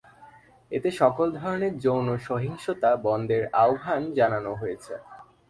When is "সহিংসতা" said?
2.27-2.91